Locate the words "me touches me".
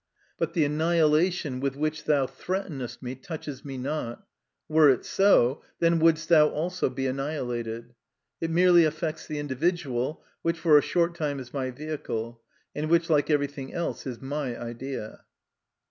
3.03-3.77